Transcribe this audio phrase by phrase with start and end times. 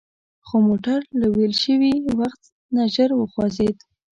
[0.45, 2.41] خو موټر له ویل شوي وخت
[2.75, 3.77] نه ژر وخوځید.